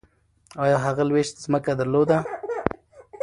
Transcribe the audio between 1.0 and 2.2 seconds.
لویشت ځمکه درلوده؟